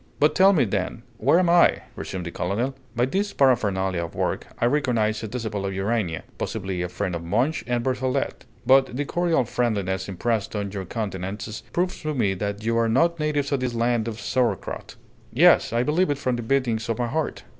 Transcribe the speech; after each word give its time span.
"But 0.19 0.33
tell 0.33 0.51
me, 0.51 0.65
then, 0.65 1.03
where 1.19 1.39
I 1.47 1.67
am?" 1.75 1.81
resumed 1.95 2.25
the 2.25 2.31
colonel. 2.31 2.73
"By 2.95 3.05
these 3.05 3.33
paraphernalia 3.33 4.03
of 4.03 4.15
work, 4.15 4.47
I 4.59 4.65
recognize 4.65 5.21
a 5.21 5.27
disciple 5.27 5.63
of 5.63 5.75
Urania; 5.75 6.23
possibly 6.39 6.81
a 6.81 6.89
friend 6.89 7.13
of 7.13 7.23
Monge 7.23 7.63
and 7.67 7.83
Berthollet. 7.83 8.45
But 8.65 8.97
the 8.97 9.05
cordial 9.05 9.43
friendliness 9.45 10.09
impressed 10.09 10.55
on 10.55 10.71
your 10.71 10.85
countenances 10.85 11.61
proves 11.71 12.01
to 12.01 12.15
me 12.15 12.33
that 12.33 12.63
you 12.65 12.79
are 12.79 12.89
not 12.89 13.19
natives 13.19 13.51
of 13.51 13.59
this 13.59 13.75
land 13.75 14.07
of 14.07 14.19
sauerkraut. 14.19 14.95
Yes, 15.31 15.71
I 15.71 15.83
believe 15.83 16.09
it 16.09 16.17
from 16.17 16.35
the 16.35 16.41
beatings 16.41 16.89
of 16.89 16.97
my 16.97 17.05
heart. 17.05 17.43